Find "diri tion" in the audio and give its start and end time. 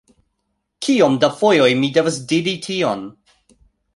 2.33-3.07